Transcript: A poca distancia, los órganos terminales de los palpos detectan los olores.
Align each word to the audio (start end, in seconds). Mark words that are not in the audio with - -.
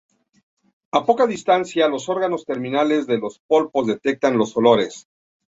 A 0.93 1.03
poca 1.05 1.27
distancia, 1.27 1.87
los 1.87 2.09
órganos 2.09 2.43
terminales 2.43 3.05
de 3.05 3.19
los 3.19 3.37
palpos 3.47 3.85
detectan 3.85 4.35
los 4.35 4.57
olores. 4.57 5.07